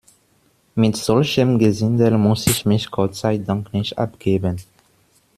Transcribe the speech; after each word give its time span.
Mit 0.73 0.97
solchem 0.97 1.59
Gesindel 1.59 2.17
muss 2.17 2.47
ich 2.47 2.65
mich 2.65 2.89
Gott 2.89 3.13
sei 3.13 3.37
Dank 3.37 3.71
nicht 3.71 3.99
abgeben. 3.99 4.57